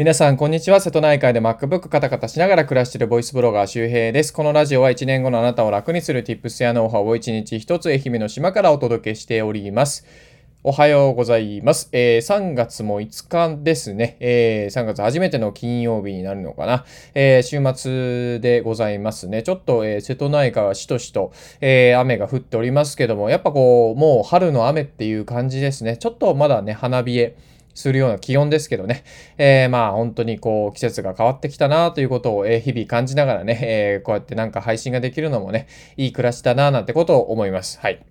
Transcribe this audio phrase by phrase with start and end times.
[0.00, 0.80] 皆さん、こんにちは。
[0.80, 4.32] 瀬戸内海で MacBook カタカタしながら暮らしているボイスブロガー周平です。
[4.32, 10.06] このラジオは1年後のあなたを楽にする Tips やノウハウを1日1つ愛媛の島からお届けしております。
[10.62, 11.90] おはようございます。
[11.92, 14.16] えー、3月も5日ですね。
[14.20, 16.86] えー、3月初めての金曜日になるのかな。
[17.12, 19.42] えー、週末でございますね。
[19.42, 21.30] ちょっと、え、瀬戸内海はしとしと、
[21.60, 25.98] え、雨が降っておりますけども、やっぱこう、もう春の雨っていう感じですね。
[25.98, 27.49] ちょっとまだね、花冷え。
[27.74, 29.04] するような気温ですけどね、
[29.38, 35.66] えー、まあ本当にこう季節が変わってきたなということを、え日々感じながらね、えー、こうやってなんか配信ができるのもね、
[35.96, 37.78] いい暮らしだななんてことを思います。
[37.80, 38.04] はい。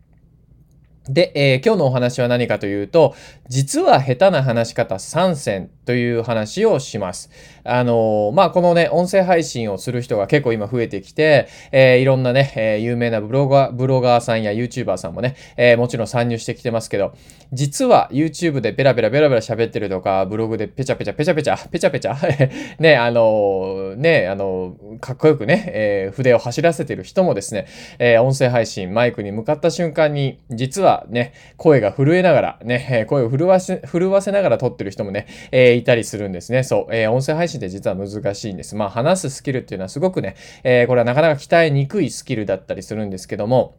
[1.10, 3.16] で、えー、今日のお話は何かというと、
[3.48, 7.32] 実は下手な話し方3選という話をします。
[7.64, 17.14] あのー、まあ、このね、音声配信をする人が結構今増えてきて、えー、いろんなね、え有名なブロガー、ブロガーさんや YouTuber さんもね、えもちろん参入してきてますけど、
[17.52, 27.66] 実は YouTube でベラベラベラベラ喋ってるとか、ブログでペチャペチャペチャペチャ、ペチャペチャ ね、あのね、あのかっこよくね、え筆を走らせてる人もですね、
[27.98, 36.64] え音声配信、マイクに向かった瞬間に、実はね、声が震えながら、ね、声を震わせ、震わせながら撮ってる人もね、えー、いたりするんですね。
[36.64, 38.76] そう、えー、音声配信って実は難しいんです。
[38.76, 43.78] まあ、話すスキルっていうのはすごくね、えー、これはなかなか鍛えにくいスキルだったりするんですけども、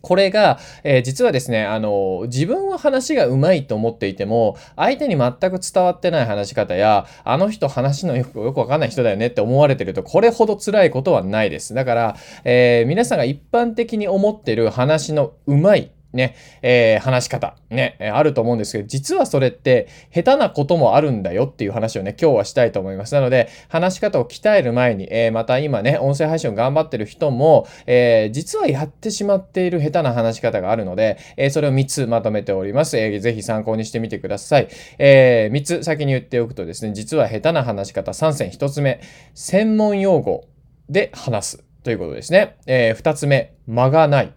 [0.00, 11.74] これが、えー、実はですね、あの、自分は話が上手いと思っていても、相手に全く伝わってない話し方や、あの人話のよくよくわかんない人だよねって思われてると、これほど辛いことはないです。
[11.74, 23.14] だから、えー、皆さんが一般的に思ってる話の上手いね、えー、話し方、ね、あると思うんですけど、実はそれって下手なこともあるんだよっていう話をね、今日はしたいと思います。
[23.14, 32.96] なので、話し方を鍛える前に、えー、また今ね、音声配信を頑張ってる人も、え、実はやってしまっている下手な話し方があるので、えそれを3つまとめております。
[32.96, 34.68] えー、ぜひ参考にしてみてください。
[34.98, 39.00] え3つ先に言っておくとですね、実は下手な話し方3選1つ目、
[39.34, 40.46] 専門用語
[40.88, 42.56] で話すということですね。
[42.66, 44.32] え2つ目、間がない。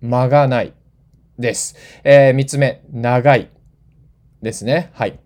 [0.00, 0.72] 間がない。
[1.38, 1.76] です。
[2.04, 3.50] えー、3つ目、長い
[4.42, 4.90] ですね。
[4.94, 5.25] はい。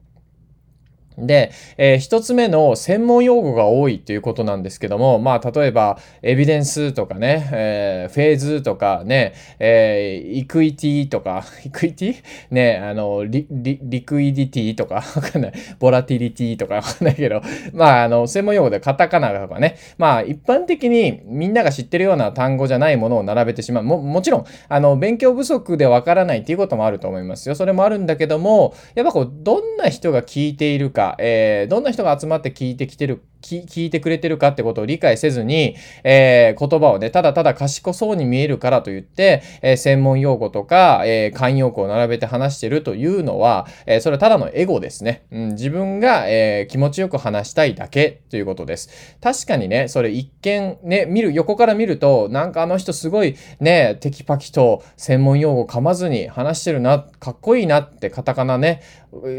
[1.18, 12.16] で、えー、一つ目の専門用語が多いということなんですけども、まあ、例えば、エビデンスとかね、えー、フェーズとかね、えー、イクイティとか、 イクイティ？
[12.50, 15.52] ね、あの、リ、リ、リクイディティとか、 わかんない。
[15.78, 17.42] ボラティリティとかわかんないけど、
[17.72, 23.84] まあ、あの、専門用語でカタカナとかね、まあ、一般的にみんなが知ってるような単語じゃないものを並べてしまう。
[23.84, 27.54] も、もちろん、あの、勉強不足でわからないっていうこともあると思いますよ。
[27.54, 45.24] それもあるんだけども、やっぱこう、どんな人が聞いているか、えー、どんな人が集まって聞いてきてる聞いてくれてるかってことを理解せずに、えー、言葉をね、ただただ賢そうに見えるからといって、えー、専門用語とか、えー、慣用句を並べて話してるというのは、えー、それはただのエゴですね。
[45.30, 49.16] うん、自分が、えー、気持ちよく話したいだけということです。
[49.20, 58.82] 確かにね、それ一見ね、見る、横から見ると、なんかあの人すごいね、テキパキと専門用語噛まずに話してるな、かっこいいなってカタカナね、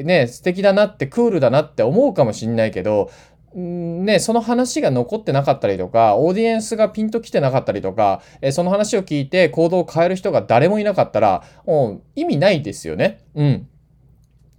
[0.04, 3.10] ね、素敵だなってクールだなって思うかもしんないけど、
[3.54, 13.20] ね、その話が残ってなかったりとか、オーディエンスがピンと来てなかったりとか、えその話を聞いて行動を変える人が誰もいなかったら、もう意味ないですよね。
[13.36, 13.68] うん。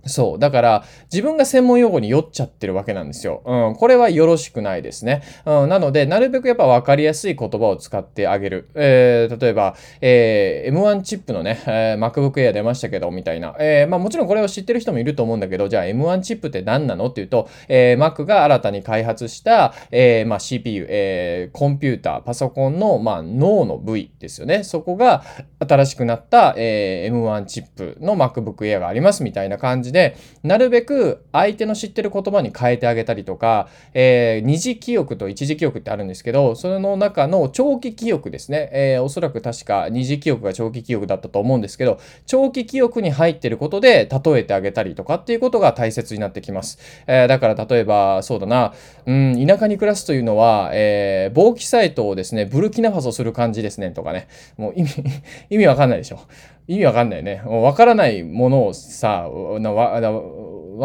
[0.05, 0.39] そう。
[0.39, 3.43] だから、自分が専門用語に酔っちゃってるわけなんですよ。
[3.45, 3.75] うん。
[3.77, 5.23] これはよろしくないですね。
[5.47, 5.69] うん。
[5.69, 8.69] なので、なるべくやっぱ分かりやすい言葉を使ってあげる。
[8.75, 13.55] えー、例えば、えー、M1 チップのね、えー、MacBook Air 出ましたけど、みたいな。
[13.59, 17.07] えー、まあもちろんこれを知ってる人もいると思うんだけど、じゃあ M1 チップって何なの？
[17.07, 24.65] っていうと、えー、Mac が新たに開発した、えー、まあ CPU、えー、コンピューター、パソコンの、まあ脳の部位ですよね。
[24.65, 25.23] そこが
[25.61, 38.71] 新しくなった、えー、M1 チップの MacBook Air がありますみたいな感じで、なるべく相手の知ってる言葉に変えてあげたりとか、えー、二次記憶と一次記憶ってあるんですけど、その中の長期記憶ですね。
[38.73, 46.79] えー、おそらく確か二次記憶が長期記憶だったと思うんですけど、長期記憶に入ってることで例えてあげたりとかっていうことが大切になってきます。
[47.07, 48.73] えー、だから例えば、そうだな、
[49.07, 54.29] うん、田舎に暮らすというのは、えー、防気サイトをですね、ブルキナファソする感じですね、とかね。
[54.57, 55.05] もう意味、
[55.51, 56.21] 意味わかんないでしょ。
[56.69, 57.43] 意味わかんないよね。
[57.45, 59.82] わからないものをさ、わ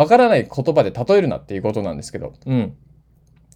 [0.07, 2.33] からない言葉で例えるなっていうことなんですけど。
[2.45, 2.75] うん。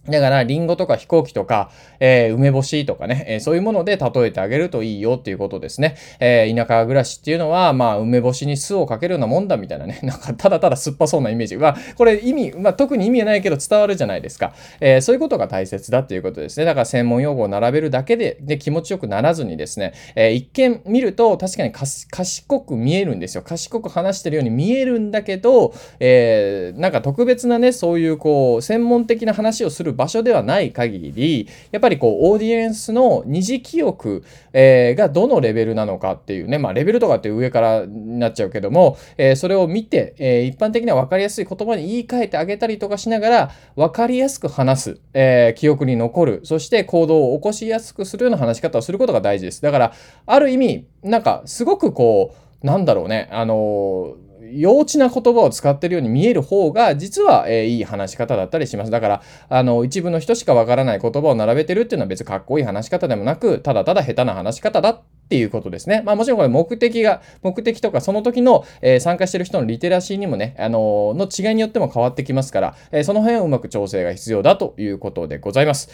[0.08, 1.70] だから、リンゴとか飛行機とか、
[2.00, 5.96] えー、梅干しとかね、えー、そういうもので例えてあげるといいよっていうことですね。
[6.18, 11.56] えー、田舎暮らしっていうのは、まあ、梅干しに酢をかけるようなもんだみたいなね、 なんか、ただただ酸っぱそうなイメージ。
[11.56, 14.54] まあ、これ意味、まあ、特に意味はないけど伝わるじゃないですか。
[14.80, 16.66] えそういうことが大切だっていうことですね。
[16.66, 23.42] だから、専門用語を並べるだけで、で、気持ちよくならずにですね、え一見見ると確かに賢く見えるんですよ。
[23.42, 49.62] 賢く話してるように見えるんだけど、えなんか特別なね、そういうこう、専門的な話をする場所ではない限り、やっぱりこう、オーディエンスの二次記憶、えー、がどのレベルなのかっていうね、まあ、レベルとかって上からになっちゃうけども、えー、それを見て、えー、一般的には分かりやすい言葉に言い換えてあげたりとかしながら、分かりやすく話す、え記憶に残る、そして行動を起こしやすくするような話し方をすることが大事です。
[49.62, 49.92] だから、
[50.26, 54.14] ある意味、なんか、すごくこう、なんだろうね、あの
[54.52, 58.90] 幼稚な言葉を使ってるように見える方が、実は、えー、いい話し方だったりします。
[58.90, 66.02] だから、あの、一部の人しかわからない言葉を並べてるっていうのは別にかっこいい話し方でもなく、ただただ下手な話し方だっていうことですね。
[66.04, 75.90] まあもちろんこれ目的が、目的とかその時の、えー、参加してる人のリテラシーにもね、あの、の違いによっても変わってきますから、えー、その辺をうまく調整が必要だということでございます。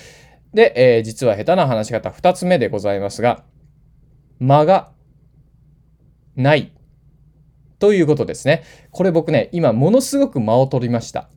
[0.54, 3.44] で、えー、実は下手な話し方2つ目でございますが、
[4.40, 4.90] 間が
[6.36, 6.72] ない
[7.78, 8.64] ということですね。
[8.90, 11.28] これ僕ね、今ものすごく間を取りました。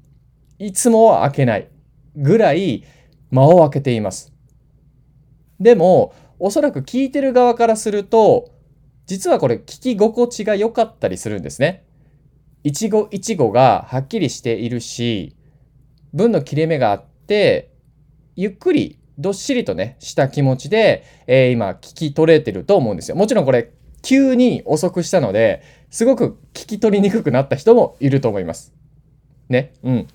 [0.58, 1.68] いつもは開けない
[2.16, 2.84] ぐらい
[3.32, 4.34] 間を開けています。
[5.60, 8.50] でも、おそらく聞いてる側からすると、
[9.06, 11.86] 実はこれ聞き心地が良かったりするんですね。
[12.64, 15.36] 一語一語がはっきりしているし、
[16.14, 17.72] 文の切れ目があって、
[18.36, 23.18] ゆっくりどっしりとね、した気持ちで、えー、今聞き取れてると思うんですよ。
[23.18, 28.74] もちろんこれ急に遅くしたので、すごく聞き取りにくくなった人もいると思います。
[29.50, 29.74] ね。
[29.83, 30.07] うん。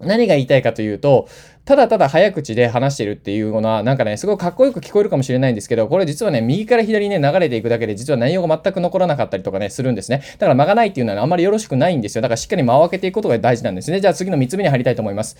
[0.00, 1.26] 何が言いたいかというと、
[1.64, 10.22] ただただ早口で話してるっていうのは、なんかね、すごいかっこよく聞こえるかもしれないんですけど、これ実はね、右から左にね、流れていくだけで、実は内容が全く残らなかったりとかね、するんですね。
[10.38, 12.22] だから間がないっていうのはあんまりよろしくないんですよ。
[12.22, 14.00] だからしっかり間を開けていくことが大事なんですね。
[14.00, 15.36] じゃあ次の3つ目に入りたいと思います。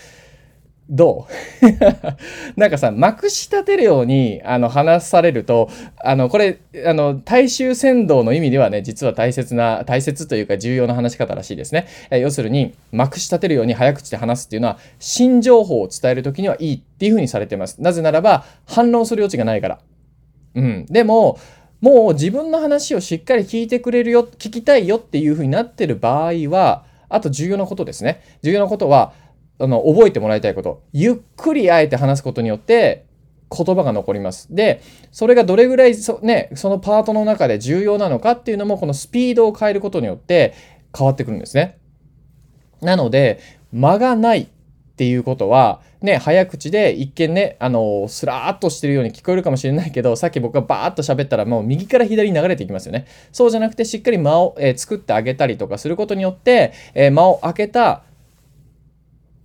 [0.88, 1.26] ど
[1.62, 1.66] う？
[2.58, 11.86] なんかさ、まくし立てるように、あの、話されると、あの、これ、あの、大衆先導の意味ではね、実は大切な、大切というか重要な話し方らしいですね。
[12.10, 17.82] え要するに、まくし立てるように早口で話すっていうのは、新情報を伝えるときにはいいっていうふうにされてます。
[17.82, 19.78] なぜならば、反論する余地がないから。
[20.54, 20.86] うん。
[20.86, 21.38] でも、
[21.80, 28.22] もう自分の話をしっかり聞いてくれるよ、聞きたいよっていうふうになってる場合は、あと重要なことですね。
[28.42, 29.12] 重要なことは、
[29.58, 30.82] あの、覚えてもらいたいこと。
[30.92, 33.06] ゆっくりあえて話すことによって、
[33.50, 34.54] 言葉が残ります。
[34.54, 34.82] で、
[35.12, 40.54] それがどれぐらいそ,、ね、そのパートの中で重要なのかっていうのも、このスピードを変えることによって
[40.96, 41.78] 変わってくるんですね。
[42.80, 43.40] なので、
[43.72, 44.48] 間がないっ
[44.96, 53.06] ていうことは、ね、早口で一見ね、あの、スラーっとしてるように聞こえるかもしれないけど、さっき僕がバーッと喋ったらもう右から左に流れていきますよね。
[53.30, 58.02] そうじゃなくて、しっかり間を、えー、作ってあげたりとかすることによって、えー、間を開けた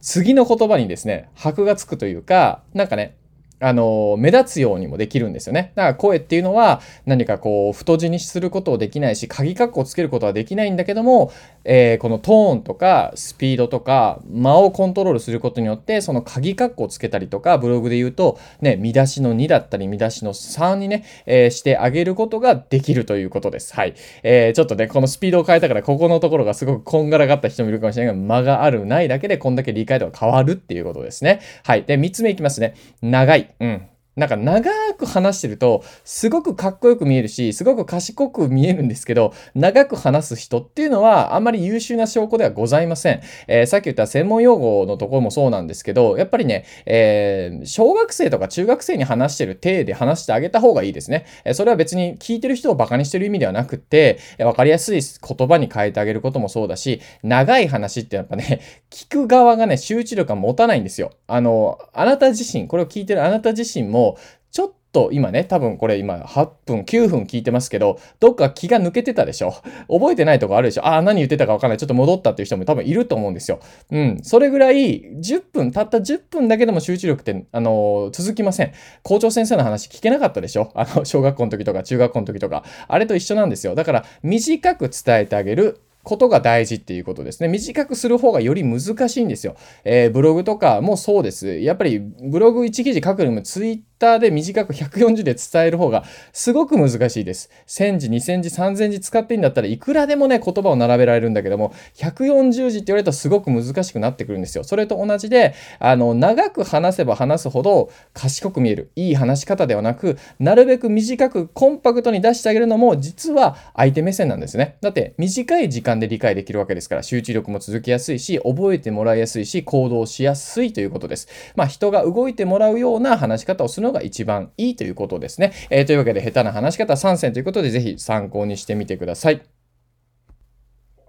[0.01, 3.15] 次の言葉にですね、箔がつくというか、なんかね、
[3.61, 5.71] あの、目立つようにもできるんですよね。
[5.75, 11.31] だから声っていうのは何かこう、太字にすることをできないし、鍵括弧をつけることはできないんだけども、
[11.63, 23.75] えー、このトーンとかスピードとか間をコントロールすることによって、その鍵括弧をつけたりとか、ブログで言うと、ね、見出しの2だったり、見出しの3にね、えー、してあげることができるということです。
[23.75, 23.93] はい。
[24.23, 31.41] えー、ちょっとね、このスピードを変えたから、ここのところがすごくこんがらがった人もいるかもしれないが、間がある、ないだけで、こんだけ理解度が変わるっていうことですね。
[31.63, 31.83] はい。
[31.83, 32.73] で、3つ目いきますね。
[33.01, 33.50] 長い。
[33.59, 33.90] うん。
[34.17, 43.21] なんか長く話してると、すごくかっこよく見えるし、すごく賢く見えるんですけど、長く話す人っていうのは、あんまり優秀な証拠ではございません。
[43.47, 51.25] えー、さっき言った専門用語のところもそうなんですけど、やっぱりね、えー、小学生とか中学生に話してる体で話してあげた方がいいですね。
[51.45, 61.11] えー、それは別に聞いてる人をバカにしてる意味ではなくて、えー、わかりやすい言葉に変えてあげることもそうだし、長い話ってやっぱね、聞く側がね、集中力が持たないんですよ。
[61.27, 64.17] あの、あなた自身、これを聞いてるあなた自身も、も
[64.51, 69.55] ちょっと今ね、多分これ今8分、9分聞いてますけど、どっか気が抜けてたでしょ
[69.87, 71.77] 覚えてないとこあるでしょああ、何言ってたかわかんない。
[71.77, 73.59] ちょっと戻ったっていう人も多分いると思うんですよ。
[73.91, 74.19] うん。
[74.23, 78.73] それぐらい、10分、たった10分だけでも集中力って、あのー、続きません。
[79.03, 82.63] 校長先生の話聞けなかったでしょあの、小学校の時とか中学校の時とか。
[82.87, 83.75] あれと一緒なんですよ。
[83.75, 85.79] だから、短く伝えてあげる。
[86.03, 87.47] ことが大事っていうことですね。
[87.47, 89.55] 短くする方がより難しいんですよ。
[89.83, 91.59] えー、ブログとかもそうです。
[91.59, 96.03] やっぱりブログ1記事書くよりもツイッターで短く140で伝える方が
[96.33, 97.51] すごく難しいです。
[97.67, 104.63] 1000字、2000字、3000字使っていいんだったらいくらでもね、言葉を並べられるんだけども、140字って言われるとすごく難しくなってくるんですよ。
[104.63, 108.91] それと同じで、あの、長く話せば話すほど賢く見える。
[108.95, 114.77] いい話し方ではなく、なるべく短くコンパクトに出してあげるのも、実は相手目線なんですね。
[114.81, 121.27] だって、短い時間で理解できるわけですから、集中力も続きやすいし、覚えてもらいやすいし、行動しやすいということです。
[121.55, 125.53] まあ、人が動いてもらうような話し方をするが一番いいということですね。
[125.69, 129.41] えー、というわけで、下手な話し方3選ということで、ぜひ参考にしてみてください。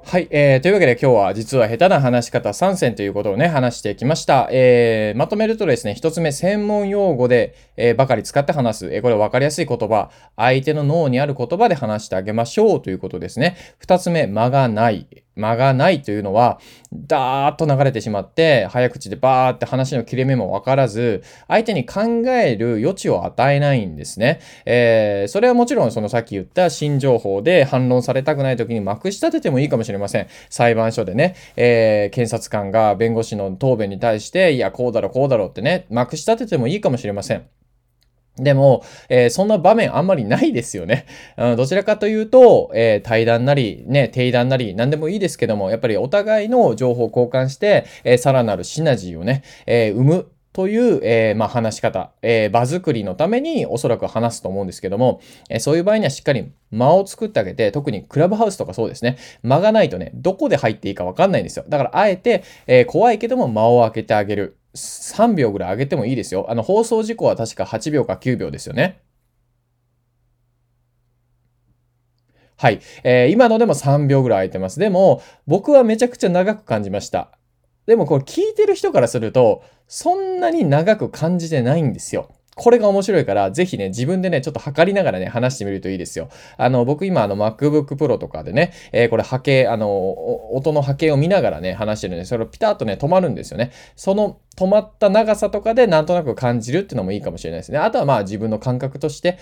[0.05, 0.61] はい、えー。
[0.61, 4.49] というわけで今日は実は下手な話し方3選ということをね、話してきました。
[4.51, 8.93] えー、まとめるとですね、一つ目、専門用語で、えー、ばかり使って話す。
[8.93, 10.11] えー、これ分かりやすい言葉。
[10.37, 13.57] 相手の脳にある言葉で話してあげましょうということですね。
[13.79, 15.07] 二つ目、間がない。
[15.37, 16.61] 間がないというのは、
[16.93, 24.41] ダーッと流れてしまって、早口でバーって話の切れ目もわからず、相手に考える余地を与えないんですね。
[24.67, 30.27] えー、それはもちろんそのさっき言った新情報で反論されたくない時にまくし立ててもいいかもしれません。
[30.51, 37.62] 裁判所でね、えー、検察官が弁護士の答弁に対して、いや、こうだろ、こうだろってね、まくし立ててもいいかもしれません。
[38.37, 41.07] でも、えー、そんな場面あんまりないですよね。
[41.37, 61.65] うん、どちらかというと、えー、対談なり、ね、定談なり、何でもいいですけども、やっぱりお互いの情報を交換して、えー、さらなるシナジーをね、え生むという、えー、まあ、話し方、えー、場作りのためにおそらく話すと思うんですけども、えー、そういう場合にはしっかり間を作ってあげて、特にクラブハウスとかそうですね、間がないとね、どこで入っていいかわかんないんですよ。
[61.69, 64.57] だからあえて、え怖いけども間を空けてあげる。
[64.75, 66.47] 3秒ぐらい上げてもいいですよ。
[66.49, 69.03] あの、放送事故は確か8秒か9秒ですよね。
[72.57, 72.81] はい。
[73.03, 74.79] えー、今のでも3秒ぐらい空いてます。
[74.79, 77.37] でも、僕はめちゃくちゃ長く感じました。
[77.87, 82.31] でもこれ聞いてる人からすると、そんなに長く感じてないんですよ。
[82.55, 86.29] これが面白いから、ぜひね、自分でね、ちょっと測りながらね、話してみるといいですよ。
[86.59, 93.71] あの、僕今、あの、MacBook Pro とかでね、えー、これ波形、あの、音の波形を見ながらね、話してるんで、それをピタッとね、止まるんですよね。
[93.97, 97.79] その止まった長さとかでなんとなく感じるっていうのもいいかもしれないですね。
[97.79, 99.39] あとはまあ自分の感覚として、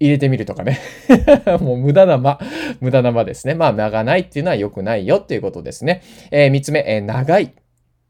[0.00, 0.80] 入れてみるとかね。
[1.60, 2.40] もう無駄な間、
[2.80, 3.54] 無駄な間ですね。
[3.54, 6.02] まあ間がないっていうのは良くないよっていうことですね。
[6.32, 7.54] えー、三つ目、えー、長い。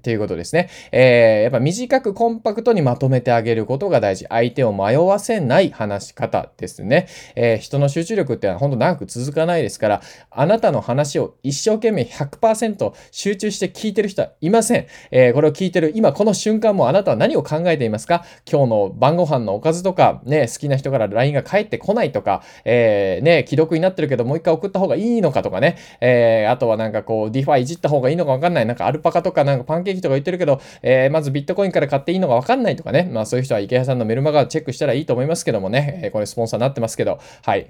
[0.02, 0.68] ということですね。
[0.90, 4.26] えー、やっぱ短くコンパクトにまとめてあげることが大事。
[4.28, 7.06] 相手を迷わせない話し方ですね。
[7.34, 14.86] えー、人の集中力ってのは本当長く続かないですから、あなたの話を一生懸命100%集中して聞いてる人はいません。
[15.10, 18.24] えー、これを聞いてる今この瞬間もあなたは何を考えていますか？
[18.50, 28.66] 今日の晩ご飯のおかずとか、ね、好きな人から LINE が返ってこないとか、えー、ね、既読になってるけどもう一回送った方がいいのかとかね、えー、あとはなんかこう、ディファいじった方がいいのかわかんない。
[28.66, 33.08] なんかアルパカとかなんかパンケーキていう人が言ってるけど、えー、まずビットコインから買っていいのかわかんないとかね。
[33.12, 36.00] まあそういう人は池谷さんのメルマガチェックしたらいいと思いますけどもね。
[36.04, 37.66] えー、これスポンサーになってますけど、はい。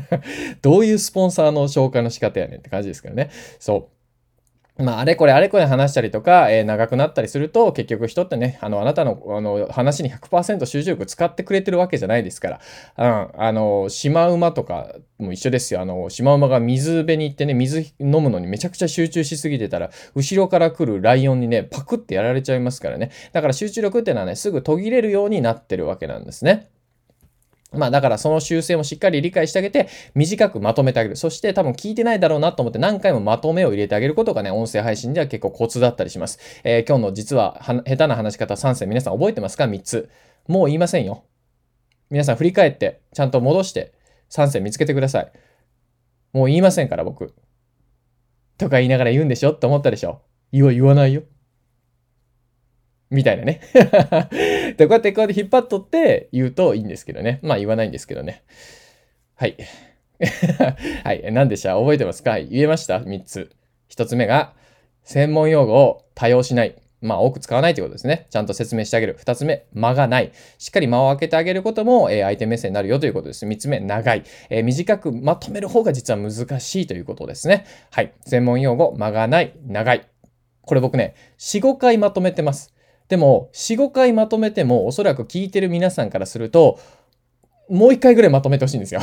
[0.62, 3.30] どういうスポンサーの紹介の仕方やねんって感じですけどね。
[3.58, 3.95] そう。
[4.78, 12.60] まあ、あれこれあれこれ話したりとか、えー、長くなったりすると、結局人ってね、あの、あなたの、あの、話に100%集中力使ってくれてるわけじゃないですから、
[12.98, 15.80] うん、あの、シマウマとかも一緒ですよ。
[15.80, 23.10] あの、シマウマが水辺に行ってね、水飲むのにめちゃくちゃ集中しすぎてたら、後ろから来るライオンにね、パクってやられちゃいますからね。
[23.32, 26.68] だから集中力っていうのはね、すぐ途切れるようになってるわけなんですね。
[27.72, 31.16] まあだからその修正もしっかり理解してあげて、短くまとめてあげる。
[31.16, 36.38] そして多分聞いてないだろうなと思って何回もまとめを入れてあげることがね、音声配信では結構コツだったりします。
[36.62, 40.08] えー、今日の実は下手な話し方3選皆さん覚えてますか ?3 つ。
[40.46, 41.24] もう言いませんよ。
[42.08, 43.92] 皆さん振り返って、ちゃんと戻して
[44.30, 45.32] 3選見つけてください。
[46.32, 47.34] もう言いませんから僕。
[48.58, 49.52] とか言いながら言うんでしょ？
[49.52, 50.22] って思ったでしょ？
[50.52, 51.24] 言わ、言わないよ。
[53.10, 53.60] みたいなね
[54.76, 57.40] で、こうやってこうやって引っ張っとって言うといいんですけどね。
[57.42, 58.42] まあ言わないんですけどね。
[59.34, 59.56] はい。
[61.04, 61.32] はい。
[61.32, 61.74] 何でした？
[61.76, 62.38] 覚えてますか？
[62.38, 63.50] 言えました ?3 つ。
[63.90, 64.54] 1つ目が、
[65.04, 66.76] 専門用語を多用しない。
[67.02, 68.26] まあ多く使わないということですね。
[68.30, 69.16] ちゃんと説明してあげる。
[69.18, 70.32] 2つ目、間がない。
[70.58, 73.46] しっかり間を空けてあげることも、えー、相手目線になるよということです。
[73.46, 77.66] 3つ目、長い、えー、短くまとめる方が実は難しいということですね。
[77.90, 78.12] はい。
[78.26, 80.08] 専門用語、間がない、長い。
[80.62, 82.74] これ僕ね、4、5回まとめてます。
[83.08, 86.78] でも、4、5回まとめても、おそらく聞いてる皆さんからすると、
[87.68, 89.00] もう一回ぐらいまとめてほしいんですよ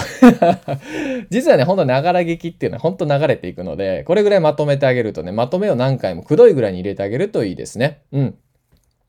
[1.29, 8.03] 実はね、ほんとながら劇っていうのはほんと流れていくので、これぐらいまとめてあげるとね、まとめを何回もくどいぐらいに入れてあげるといいですね。
[8.13, 8.36] うん。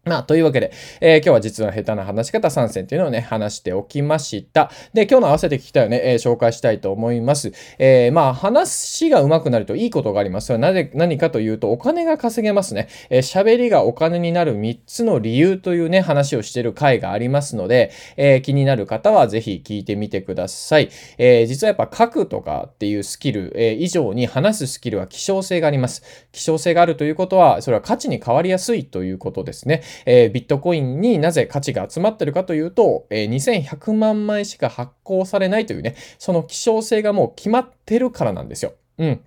[0.04, 0.70] まあ、というわけで、
[1.00, 4.70] えー、今日は実は下手な話し方3選というのをね、話しておきました。
[4.92, 7.52] で、今日の合わせて聞きたいをね、えー、紹介したいと思います。
[7.78, 10.49] えー、まあ、話が上手くなるといいことがあります。
[10.49, 12.88] それはなぜ、何かというと、お金が稼げますね。
[13.08, 20.90] え喋りがお金になる3つの理由というね、話をしている回がありますので、え気になる方はぜひ聞いてみてください。
[21.16, 26.02] え実はやっぱ書くとかっていうスキル、え以上に話すスキルは希少性があります。
[26.32, 29.82] 希少性があるということは、それは価値に変わりやすいということですね。
[30.06, 38.74] えー、ビットコインになぜ価値が集まってるかというと、えー、2100万枚しか発行されないというね、その希少性がもう決まってるからなんですよ。
[38.98, 39.20] うん。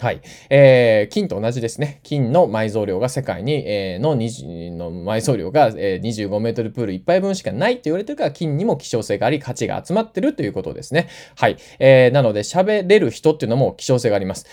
[0.00, 0.22] はい。
[0.48, 2.00] えー、金と同じですね。
[2.02, 11.08] 金の埋蔵量が世界に、えー、の20の埋蔵量が、えー、25メートルプール1杯分しかないと言われてるから金にも希少性があり価値が集まってるということですね。
[11.36, 11.58] はい。
[11.78, 14.46] えー、なので喋れる人っていうのも希少性があります。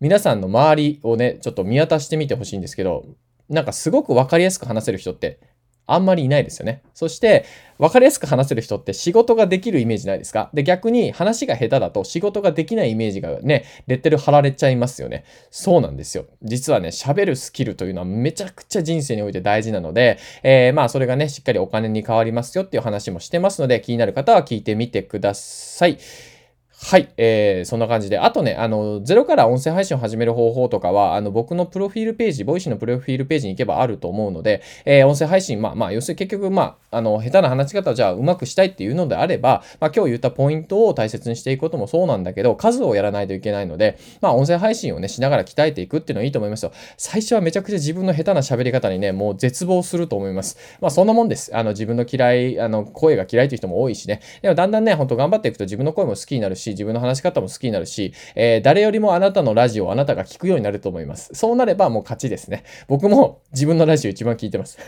[0.00, 3.04] 皆さんの周りをね、ちょっと見渡してみてほしいんですけど、
[3.48, 5.38] なんかすごくわかりやすく話せる人って
[5.88, 6.82] あんまりいないですよね。
[6.94, 7.44] そして、
[7.78, 10.50] わかりやすく話せる人って仕事ができるイメージないですか？
[10.52, 15.24] で、逆に話が下手だと仕事ができないイメージがね、レッテル貼られちゃいますよね。
[15.52, 16.26] そうなんですよ。
[16.42, 25.98] 実はね、喋るスキルというのはめちゃくちゃ人生において大事なので、えー、まあそれがね、しっかりお金に変わりますよっていう話もしてますので、気になる方は聞いてみてください。
[26.78, 28.18] はい、えー、そんな感じで。
[28.18, 46.72] あとね、あの、ゼロから音声配信を始める方法とかは、あの、僕のプロフィールページ、 Voicy のプロフィールページに行けばあると思うので、えー、音声配信、まあまあ、要するに結局、まあ、あの、下手な話し方をじゃあうまくしたいっていうのであれば、まあ今日言ったポイントを大切にしていくこともそうなんだけど、数をやらないといけないので、まあ音声配信をね、しながら鍛えていくっていうのはいいと思いますよ。
[46.96, 50.56] 最初はめちゃくちゃ自分の下手な喋り方にね、もう絶望すると思います。
[50.80, 51.54] まあそんなもんです。
[51.54, 54.20] あの、自分の嫌い、あの、声が嫌いという人も多いしね。
[54.40, 61.30] でもだんだんね、ほんと頑張っていくと自分の声も好きになるし、し自分の話し方も好きになるし、えー、誰よりもあなたのラジオをあなたが聞くようになると思います。
[61.34, 62.64] そうなればもう勝ちですね。
[62.88, 64.78] 僕も自分のラジオ一番聞いてます。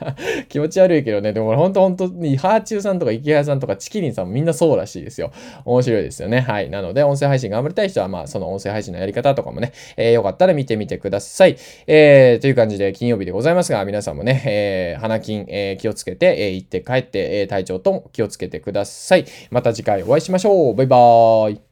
[0.48, 5.32] 気持ち悪いけどね、でも本当本当に、ハーチューさんとか池谷さんとかチキリンさんもみんなそうらしいですよ。
[5.64, 6.40] 面白いですよね。
[6.40, 6.70] はい。
[6.70, 11.56] なので、音声配信頑張りたい人は、まあ、その音声配信のやり方とかもね、えー、よかったら見てみてください。
[11.86, 19.24] えー、という感じで金曜日でございますが、皆さんもね、えー、鼻筋、えー、気をつけて、えー、行って帰って、えー、体調と気をつけてください。
[19.50, 20.74] また次回お会いしましょう。
[20.74, 21.25] バイバーイ。
[21.26, 21.65] さい。